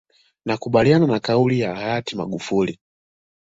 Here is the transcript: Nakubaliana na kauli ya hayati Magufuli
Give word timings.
Nakubaliana 0.45 1.07
na 1.07 1.19
kauli 1.19 1.59
ya 1.59 1.75
hayati 1.75 2.15
Magufuli 2.15 2.79